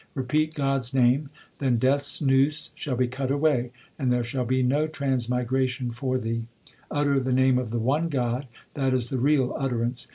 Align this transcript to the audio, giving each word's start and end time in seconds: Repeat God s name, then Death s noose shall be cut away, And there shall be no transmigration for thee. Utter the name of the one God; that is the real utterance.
Repeat 0.15 0.55
God 0.55 0.77
s 0.77 0.95
name, 0.95 1.29
then 1.59 1.77
Death 1.77 1.99
s 2.01 2.21
noose 2.23 2.71
shall 2.73 2.95
be 2.95 3.05
cut 3.07 3.29
away, 3.29 3.71
And 3.99 4.11
there 4.11 4.23
shall 4.23 4.45
be 4.45 4.63
no 4.63 4.87
transmigration 4.87 5.91
for 5.91 6.17
thee. 6.17 6.45
Utter 6.89 7.19
the 7.19 7.31
name 7.31 7.59
of 7.59 7.69
the 7.69 7.77
one 7.77 8.09
God; 8.09 8.47
that 8.73 8.95
is 8.95 9.09
the 9.09 9.19
real 9.19 9.55
utterance. 9.59 10.07